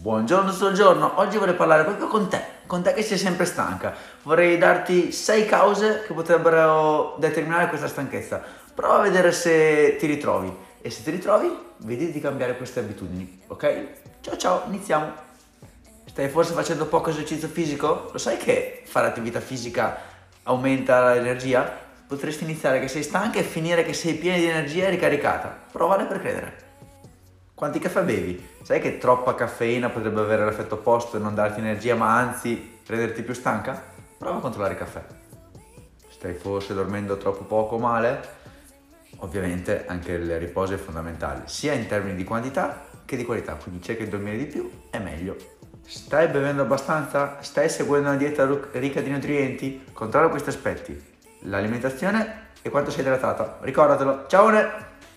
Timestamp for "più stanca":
33.24-33.82